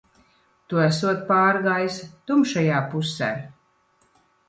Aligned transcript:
Tu 0.73 0.79
esot 0.85 1.21
pārgājis 1.27 2.01
tumšajā 2.33 2.83
pusē. 2.97 3.33